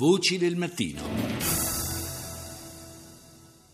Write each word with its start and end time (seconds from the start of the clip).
Voci 0.00 0.38
del 0.38 0.56
mattino. 0.56 1.29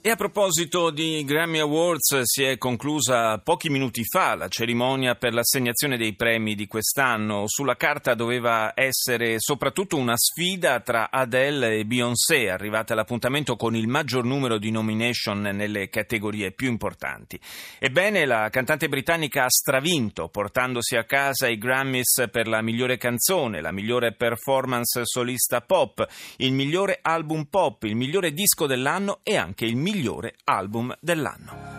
E 0.07 0.11
a 0.11 0.15
proposito 0.15 0.91
di 0.91 1.25
Grammy 1.25 1.59
Awards, 1.59 2.21
si 2.23 2.45
è 2.45 2.59
conclusa 2.59 3.39
pochi 3.39 3.71
minuti 3.71 4.05
fa 4.05 4.37
la 4.37 4.47
cerimonia 4.47 5.17
per 5.17 5.35
l'assegnazione 5.35 5.97
dei 5.97 6.15
premi 6.15 6.55
di 6.55 6.69
quest'anno. 6.69 7.49
Sulla 7.49 7.75
carta 7.75 8.15
doveva 8.15 8.71
essere 8.77 9.41
soprattutto 9.41 9.97
una 9.97 10.17
sfida 10.17 10.79
tra 10.79 11.11
Adele 11.11 11.79
e 11.79 11.87
Beyoncé, 11.87 12.49
arrivate 12.51 12.93
all'appuntamento 12.93 13.57
con 13.57 13.75
il 13.75 13.89
maggior 13.89 14.25
numero 14.25 14.59
di 14.59 14.71
nomination 14.71 15.41
nelle 15.41 15.89
categorie 15.89 16.53
più 16.53 16.69
importanti. 16.69 17.37
Ebbene, 17.81 18.27
la 18.27 18.49
cantante 18.49 18.89
britannica 18.89 19.47
ha 19.47 19.51
stravinto, 19.51 20.29
portandosi 20.29 20.95
a 20.95 21.03
casa 21.03 21.49
i 21.49 21.59
Grammys 21.59 22.29
per 22.31 22.47
la 22.47 22.63
migliore 22.63 22.97
canzone, 22.97 23.61
la 23.61 23.73
migliore 23.73 24.13
performance 24.13 25.01
solista 25.03 25.63
pop, 25.63 26.07
il 26.37 26.53
migliore 26.53 27.01
album 27.03 27.47
pop, 27.47 27.83
il 27.83 27.97
migliore 27.97 28.33
disco 28.33 28.67
dell'anno 28.67 29.19
e 29.25 29.35
anche 29.35 29.65
il 29.65 29.75
migliore 29.75 29.95
migliore 29.97 30.35
album 30.45 30.95
dell'anno. 31.01 31.76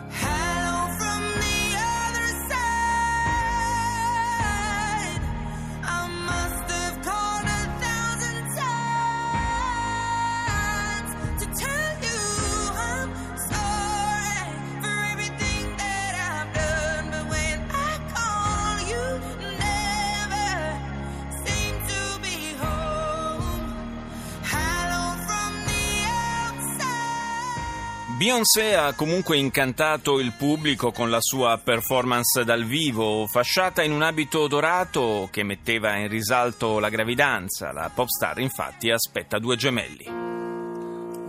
Beyoncé 28.18 28.74
ha 28.74 28.94
comunque 28.94 29.36
incantato 29.36 30.18
il 30.18 30.32
pubblico 30.36 30.90
con 30.90 31.08
la 31.08 31.20
sua 31.20 31.56
performance 31.62 32.42
dal 32.42 32.64
vivo, 32.64 33.28
fasciata 33.28 33.84
in 33.84 33.92
un 33.92 34.02
abito 34.02 34.48
dorato 34.48 35.28
che 35.30 35.44
metteva 35.44 35.94
in 35.94 36.08
risalto 36.08 36.80
la 36.80 36.88
gravidanza. 36.88 37.70
La 37.70 37.88
pop 37.94 38.08
star 38.08 38.40
infatti 38.40 38.90
aspetta 38.90 39.38
due 39.38 39.54
gemelli. 39.54 40.06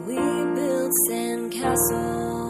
We 0.07 0.15
built 0.55 0.91
sandcastles. 1.07 2.48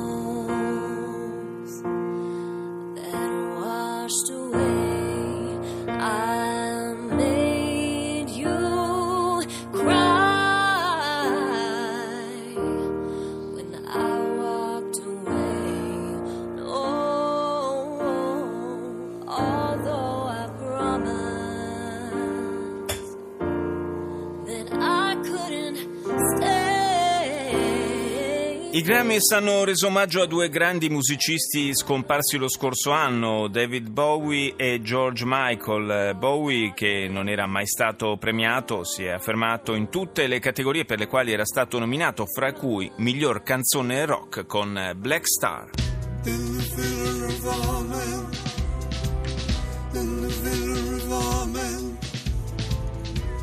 I 28.72 28.84
Grammys 28.84 29.32
hanno 29.32 29.64
reso 29.64 29.88
omaggio 29.88 30.22
a 30.22 30.28
due 30.28 30.48
grandi 30.48 30.90
musicisti 30.90 31.74
scomparsi 31.74 32.38
lo 32.38 32.48
scorso 32.48 32.92
anno, 32.92 33.48
David 33.48 33.90
Bowie 33.90 34.54
e 34.56 34.80
George 34.84 35.24
Michael. 35.26 36.16
Bowie, 36.16 36.74
che 36.76 37.08
non 37.10 37.28
era 37.28 37.48
mai 37.48 37.66
stato 37.66 38.16
premiato, 38.18 38.84
si 38.84 39.06
è 39.06 39.10
affermato 39.10 39.74
in 39.74 39.90
tutte 39.90 40.28
le 40.28 40.38
categorie 40.38 40.86
per 40.86 41.00
le 41.00 41.08
quali 41.08 41.32
era 41.32 41.46
stato 41.46 41.80
nominato, 41.80 42.28
fra 42.28 42.54
cui 42.54 42.92
miglior 42.98 43.42
canzone 43.42 44.06
rock 44.06 44.46
con 44.46 44.94
Black 44.96 45.28
Star. 45.28 45.70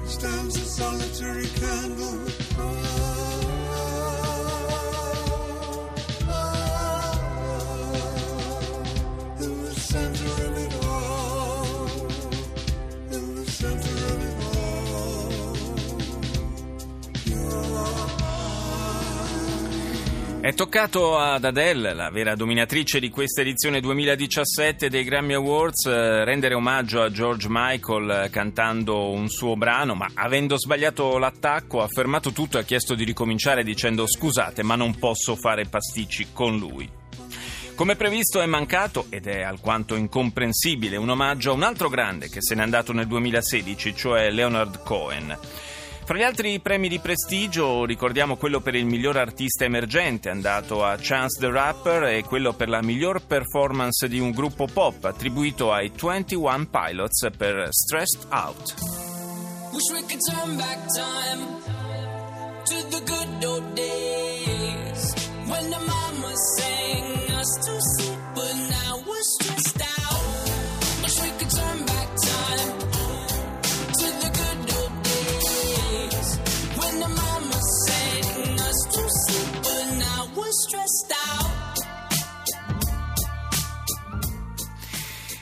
stands 0.08 0.56
a 0.56 0.64
solitary 0.64 1.46
candle. 1.60 2.95
È 20.46 20.54
toccato 20.54 21.18
ad 21.18 21.44
Adele, 21.44 21.92
la 21.92 22.08
vera 22.08 22.36
dominatrice 22.36 23.00
di 23.00 23.10
questa 23.10 23.40
edizione 23.40 23.80
2017 23.80 24.88
dei 24.88 25.02
Grammy 25.02 25.32
Awards, 25.32 25.86
eh, 25.86 26.24
rendere 26.24 26.54
omaggio 26.54 27.02
a 27.02 27.10
George 27.10 27.48
Michael 27.50 28.10
eh, 28.10 28.30
cantando 28.30 29.10
un 29.10 29.28
suo 29.28 29.56
brano, 29.56 29.96
ma 29.96 30.08
avendo 30.14 30.56
sbagliato 30.56 31.18
l'attacco 31.18 31.82
ha 31.82 31.88
fermato 31.88 32.30
tutto 32.30 32.58
e 32.58 32.60
ha 32.60 32.64
chiesto 32.64 32.94
di 32.94 33.02
ricominciare 33.02 33.64
dicendo 33.64 34.06
scusate 34.06 34.62
ma 34.62 34.76
non 34.76 34.96
posso 35.00 35.34
fare 35.34 35.66
pasticci 35.66 36.28
con 36.32 36.56
lui. 36.56 36.88
Come 37.74 37.96
previsto 37.96 38.40
è 38.40 38.46
mancato, 38.46 39.06
ed 39.08 39.26
è 39.26 39.42
alquanto 39.42 39.96
incomprensibile, 39.96 40.96
un 40.96 41.10
omaggio 41.10 41.50
a 41.50 41.54
un 41.54 41.64
altro 41.64 41.88
grande 41.88 42.28
che 42.28 42.40
se 42.40 42.54
n'è 42.54 42.62
andato 42.62 42.92
nel 42.92 43.08
2016, 43.08 43.96
cioè 43.96 44.30
Leonard 44.30 44.80
Cohen. 44.84 45.36
Fra 46.06 46.16
gli 46.16 46.22
altri 46.22 46.60
premi 46.60 46.88
di 46.88 47.00
prestigio 47.00 47.84
ricordiamo 47.84 48.36
quello 48.36 48.60
per 48.60 48.76
il 48.76 48.86
miglior 48.86 49.16
artista 49.16 49.64
emergente 49.64 50.30
andato 50.30 50.84
a 50.84 50.96
Chance 50.96 51.40
the 51.40 51.50
Rapper 51.50 52.04
e 52.04 52.22
quello 52.22 52.52
per 52.52 52.68
la 52.68 52.80
miglior 52.80 53.26
performance 53.26 54.06
di 54.06 54.20
un 54.20 54.30
gruppo 54.30 54.68
pop 54.72 55.04
attribuito 55.04 55.72
ai 55.72 55.90
21 55.90 56.68
Pilots 56.70 57.26
per 57.36 57.70
Stressed 57.72 58.26
Out. 58.30 58.74
Wish 59.72 59.90
we 59.92 60.02
could 60.02 60.20
turn 60.30 60.56
back 60.56 60.78
time 60.94 61.44
to 62.66 62.88
the 62.88 63.02
good 63.04 63.44
old 63.44 63.74
days 63.74 65.12
when 65.48 65.68
the 65.70 65.80
mama 65.80 66.32
sang 66.56 67.34
us 67.34 67.50
to 67.66 67.95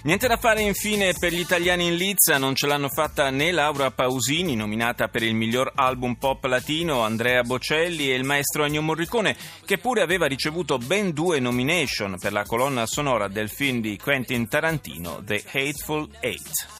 Niente 0.04 0.28
da 0.28 0.36
fare 0.36 0.60
infine 0.60 1.14
per 1.18 1.32
gli 1.32 1.38
italiani 1.38 1.86
in 1.86 1.94
Lizza, 1.94 2.36
non 2.36 2.54
ce 2.54 2.66
l'hanno 2.66 2.90
fatta 2.90 3.30
né 3.30 3.50
Laura 3.52 3.90
Pausini, 3.90 4.54
nominata 4.54 5.08
per 5.08 5.22
il 5.22 5.34
miglior 5.34 5.72
album 5.74 6.16
pop 6.16 6.44
latino, 6.44 7.00
Andrea 7.00 7.42
Bocelli 7.42 8.10
e 8.10 8.14
il 8.14 8.22
maestro 8.22 8.64
Ennio 8.64 8.82
Morricone, 8.82 9.34
che 9.64 9.78
pure 9.78 10.02
aveva 10.02 10.26
ricevuto 10.26 10.76
ben 10.76 11.12
due 11.12 11.40
nomination 11.40 12.18
per 12.18 12.32
la 12.32 12.44
colonna 12.44 12.84
sonora 12.84 13.28
del 13.28 13.48
film 13.48 13.80
di 13.80 13.96
Quentin 13.96 14.46
Tarantino, 14.46 15.22
The 15.24 15.42
Hateful 15.50 16.10
Eight. 16.20 16.68